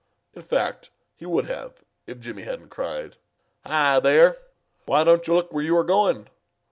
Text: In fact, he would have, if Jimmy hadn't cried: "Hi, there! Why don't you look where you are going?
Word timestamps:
In 0.33 0.41
fact, 0.41 0.89
he 1.15 1.27
would 1.27 1.45
have, 1.45 1.75
if 2.07 2.19
Jimmy 2.19 2.41
hadn't 2.41 2.69
cried: 2.69 3.17
"Hi, 3.63 3.99
there! 3.99 4.39
Why 4.87 5.03
don't 5.03 5.27
you 5.27 5.35
look 5.35 5.53
where 5.53 5.63
you 5.63 5.77
are 5.77 5.83
going? 5.83 6.27